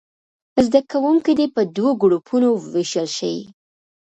[0.65, 3.35] زده کوونکي دې په دوو ګروپونو ووېشل شي.